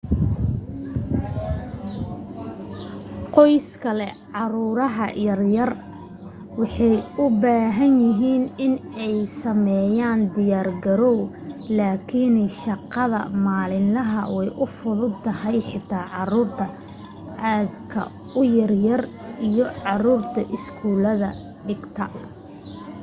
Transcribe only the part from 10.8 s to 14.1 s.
garow lakin shaqada maalin